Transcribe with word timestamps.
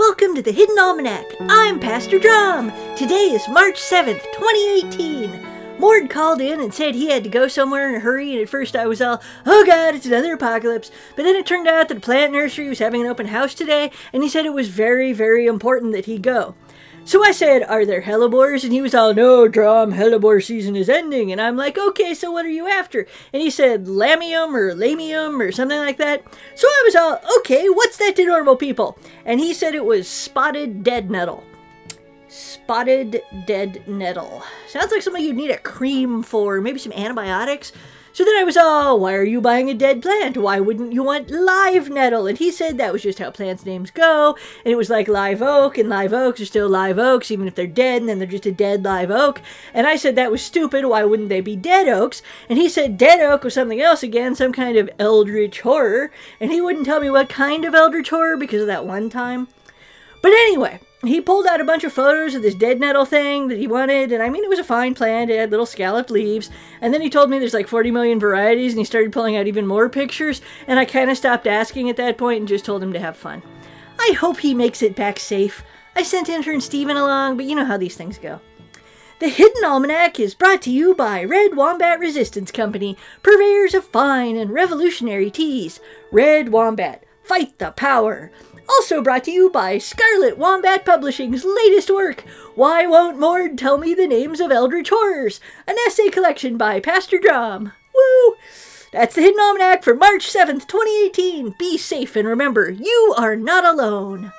welcome 0.00 0.34
to 0.34 0.40
the 0.40 0.50
Hidden 0.50 0.78
Almanac. 0.78 1.26
I'm 1.40 1.78
Pastor 1.78 2.18
Drom. 2.18 2.72
Today 2.96 3.32
is 3.32 3.46
March 3.50 3.74
7th, 3.74 4.22
2018. 4.32 5.46
Mord 5.78 6.08
called 6.08 6.40
in 6.40 6.58
and 6.58 6.72
said 6.72 6.94
he 6.94 7.10
had 7.10 7.22
to 7.22 7.28
go 7.28 7.48
somewhere 7.48 7.86
in 7.86 7.96
a 7.96 8.00
hurry, 8.00 8.32
and 8.32 8.40
at 8.40 8.48
first 8.48 8.74
I 8.74 8.86
was 8.86 9.02
all, 9.02 9.20
oh 9.44 9.62
god, 9.66 9.94
it's 9.94 10.06
another 10.06 10.32
apocalypse. 10.32 10.90
But 11.16 11.24
then 11.24 11.36
it 11.36 11.44
turned 11.44 11.68
out 11.68 11.88
that 11.88 11.94
the 11.96 12.00
plant 12.00 12.32
nursery 12.32 12.66
was 12.66 12.78
having 12.78 13.02
an 13.02 13.08
open 13.08 13.26
house 13.26 13.52
today, 13.52 13.92
and 14.10 14.22
he 14.22 14.30
said 14.30 14.46
it 14.46 14.54
was 14.54 14.68
very, 14.68 15.12
very 15.12 15.46
important 15.46 15.92
that 15.92 16.06
he 16.06 16.18
go. 16.18 16.54
So 17.04 17.24
I 17.24 17.32
said, 17.32 17.62
Are 17.62 17.84
there 17.84 18.02
hellebores? 18.02 18.62
And 18.64 18.72
he 18.72 18.80
was 18.80 18.94
all, 18.94 19.14
No, 19.14 19.48
Drom, 19.48 19.92
hellebore 19.92 20.44
season 20.44 20.76
is 20.76 20.88
ending. 20.88 21.32
And 21.32 21.40
I'm 21.40 21.56
like, 21.56 21.78
Okay, 21.78 22.14
so 22.14 22.30
what 22.30 22.44
are 22.44 22.50
you 22.50 22.68
after? 22.68 23.06
And 23.32 23.42
he 23.42 23.50
said, 23.50 23.86
Lamium 23.86 24.54
or 24.54 24.74
Lamium 24.74 25.40
or 25.40 25.50
something 25.52 25.78
like 25.78 25.96
that. 25.98 26.22
So 26.54 26.68
I 26.68 26.82
was 26.84 26.94
all, 26.94 27.20
Okay, 27.38 27.68
what's 27.68 27.96
that 27.96 28.16
to 28.16 28.24
normal 28.26 28.56
people? 28.56 28.98
And 29.24 29.40
he 29.40 29.54
said 29.54 29.74
it 29.74 29.84
was 29.84 30.08
spotted 30.08 30.82
dead 30.84 31.10
nettle. 31.10 31.42
Spotted 32.28 33.22
dead 33.46 33.82
nettle. 33.88 34.42
Sounds 34.68 34.92
like 34.92 35.02
something 35.02 35.22
you'd 35.24 35.36
need 35.36 35.50
a 35.50 35.58
cream 35.58 36.22
for, 36.22 36.60
maybe 36.60 36.78
some 36.78 36.92
antibiotics. 36.92 37.72
So 38.12 38.24
then 38.24 38.36
I 38.36 38.44
was 38.44 38.56
all, 38.56 38.98
why 38.98 39.14
are 39.14 39.24
you 39.24 39.40
buying 39.40 39.70
a 39.70 39.74
dead 39.74 40.02
plant? 40.02 40.36
Why 40.36 40.58
wouldn't 40.58 40.92
you 40.92 41.02
want 41.02 41.30
live 41.30 41.88
nettle? 41.88 42.26
And 42.26 42.38
he 42.38 42.50
said 42.50 42.76
that 42.76 42.92
was 42.92 43.02
just 43.02 43.20
how 43.20 43.30
plants' 43.30 43.64
names 43.64 43.90
go. 43.90 44.36
And 44.64 44.72
it 44.72 44.76
was 44.76 44.90
like 44.90 45.06
live 45.06 45.40
oak, 45.42 45.78
and 45.78 45.88
live 45.88 46.12
oaks 46.12 46.40
are 46.40 46.46
still 46.46 46.68
live 46.68 46.98
oaks, 46.98 47.30
even 47.30 47.46
if 47.46 47.54
they're 47.54 47.66
dead, 47.68 48.02
and 48.02 48.08
then 48.08 48.18
they're 48.18 48.26
just 48.26 48.46
a 48.46 48.52
dead 48.52 48.84
live 48.84 49.10
oak. 49.10 49.40
And 49.72 49.86
I 49.86 49.94
said 49.96 50.16
that 50.16 50.32
was 50.32 50.42
stupid. 50.42 50.84
Why 50.86 51.04
wouldn't 51.04 51.28
they 51.28 51.40
be 51.40 51.54
dead 51.56 51.88
oaks? 51.88 52.20
And 52.48 52.58
he 52.58 52.68
said 52.68 52.98
dead 52.98 53.20
oak 53.20 53.44
was 53.44 53.54
something 53.54 53.80
else 53.80 54.02
again, 54.02 54.34
some 54.34 54.52
kind 54.52 54.76
of 54.76 54.90
eldritch 54.98 55.60
horror. 55.60 56.10
And 56.40 56.50
he 56.50 56.60
wouldn't 56.60 56.86
tell 56.86 57.00
me 57.00 57.10
what 57.10 57.28
kind 57.28 57.64
of 57.64 57.74
eldritch 57.74 58.10
horror 58.10 58.36
because 58.36 58.62
of 58.62 58.66
that 58.66 58.86
one 58.86 59.08
time. 59.08 59.48
But 60.20 60.32
anyway, 60.32 60.80
he 61.04 61.20
pulled 61.20 61.46
out 61.46 61.62
a 61.62 61.64
bunch 61.64 61.82
of 61.84 61.94
photos 61.94 62.34
of 62.34 62.42
this 62.42 62.54
dead 62.54 62.78
nettle 62.78 63.06
thing 63.06 63.48
that 63.48 63.58
he 63.58 63.66
wanted, 63.66 64.12
and 64.12 64.22
I 64.22 64.28
mean, 64.28 64.44
it 64.44 64.50
was 64.50 64.58
a 64.58 64.64
fine 64.64 64.94
plant. 64.94 65.30
It 65.30 65.38
had 65.38 65.50
little 65.50 65.64
scalloped 65.64 66.10
leaves. 66.10 66.50
And 66.80 66.92
then 66.92 67.00
he 67.00 67.08
told 67.08 67.30
me 67.30 67.38
there's 67.38 67.54
like 67.54 67.68
40 67.68 67.90
million 67.90 68.20
varieties, 68.20 68.72
and 68.72 68.78
he 68.78 68.84
started 68.84 69.12
pulling 69.12 69.36
out 69.36 69.46
even 69.46 69.66
more 69.66 69.88
pictures. 69.88 70.42
And 70.66 70.78
I 70.78 70.84
kind 70.84 71.10
of 71.10 71.16
stopped 71.16 71.46
asking 71.46 71.88
at 71.88 71.96
that 71.96 72.18
point 72.18 72.40
and 72.40 72.48
just 72.48 72.66
told 72.66 72.82
him 72.82 72.92
to 72.92 73.00
have 73.00 73.16
fun. 73.16 73.42
I 73.98 74.14
hope 74.18 74.38
he 74.38 74.52
makes 74.52 74.82
it 74.82 74.94
back 74.94 75.18
safe. 75.18 75.64
I 75.96 76.02
sent 76.02 76.28
intern 76.28 76.60
Steven 76.60 76.96
along, 76.96 77.36
but 77.36 77.46
you 77.46 77.54
know 77.54 77.64
how 77.64 77.76
these 77.78 77.96
things 77.96 78.18
go. 78.18 78.40
The 79.20 79.28
Hidden 79.28 79.64
Almanac 79.64 80.18
is 80.18 80.34
brought 80.34 80.62
to 80.62 80.70
you 80.70 80.94
by 80.94 81.24
Red 81.24 81.54
Wombat 81.54 81.98
Resistance 81.98 82.50
Company, 82.50 82.96
purveyors 83.22 83.74
of 83.74 83.84
fine 83.84 84.36
and 84.36 84.50
revolutionary 84.50 85.30
teas. 85.30 85.80
Red 86.10 86.50
Wombat, 86.50 87.04
fight 87.22 87.58
the 87.58 87.70
power. 87.72 88.30
Also 88.70 89.02
brought 89.02 89.24
to 89.24 89.32
you 89.32 89.50
by 89.50 89.78
Scarlet 89.78 90.38
Wombat 90.38 90.84
Publishing's 90.84 91.44
latest 91.44 91.90
work, 91.90 92.20
Why 92.54 92.86
Won't 92.86 93.18
Mord 93.18 93.58
Tell 93.58 93.78
Me 93.78 93.94
the 93.94 94.06
Names 94.06 94.38
of 94.38 94.52
Eldritch 94.52 94.90
Horrors? 94.90 95.40
An 95.66 95.76
essay 95.86 96.08
collection 96.08 96.56
by 96.56 96.78
Pastor 96.78 97.18
Drom. 97.18 97.72
Woo! 97.94 98.36
That's 98.92 99.16
the 99.16 99.22
Hidden 99.22 99.40
Almanac 99.40 99.82
for 99.82 99.94
March 99.94 100.32
7th, 100.32 100.68
2018. 100.68 101.56
Be 101.58 101.76
safe 101.76 102.14
and 102.14 102.28
remember, 102.28 102.70
you 102.70 103.14
are 103.18 103.34
not 103.34 103.64
alone. 103.64 104.32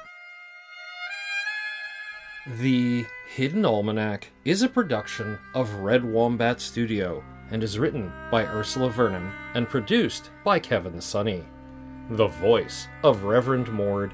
The 2.48 3.06
Hidden 3.28 3.66
Almanac 3.66 4.30
is 4.46 4.62
a 4.62 4.70
production 4.70 5.40
of 5.54 5.74
Red 5.76 6.06
Wombat 6.06 6.62
Studio 6.62 7.24
and 7.52 7.64
is 7.64 7.78
written 7.78 8.12
by 8.32 8.46
Ursula 8.46 8.90
Vernon 8.90 9.32
and 9.56 9.68
produced 9.68 10.32
by 10.46 10.58
Kevin 10.58 11.02
Sonney. 11.02 11.44
The 12.10 12.28
voice 12.28 12.88
of 13.04 13.24
Reverend 13.24 13.72
Mord 13.72 14.14